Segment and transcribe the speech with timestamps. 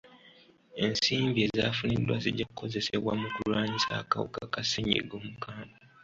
[0.83, 5.77] Ensimbi ezaafuniddwa zijja kukozesebwa mu kulwanyisa akawuuka ka ssenyigga omukambwe.